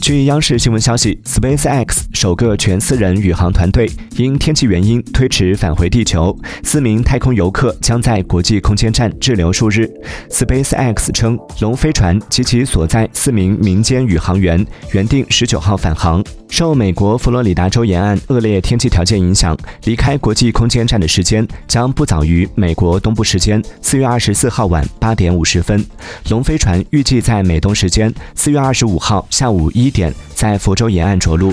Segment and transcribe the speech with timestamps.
[0.00, 9.86] 据央视新闻消息，SpaceX 首个全私人宇航团队因天气原因推迟返回地球，四名太空游客将在国际空间站滞留数日。
[10.30, 19.54] SpaceX 称，龙飞船及其所在四名民间宇航员原定十九号返航，受美国佛罗里达州沿岸恶劣天气条件影响，
[19.84, 25.84] 离开国际空间站的时间将不早于美国东部时间四月二十四号晚八点五十分。
[26.30, 31.52] 龙飞船预计在美东时间四月二十五号下午一点在福州沿岸着陆。